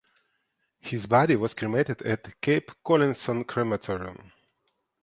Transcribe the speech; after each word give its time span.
His 0.79 1.05
body 1.05 1.35
was 1.35 1.53
cremated 1.53 2.01
at 2.01 2.41
Cape 2.41 2.71
Collinson 2.83 3.43
Crematorium. 3.43 4.31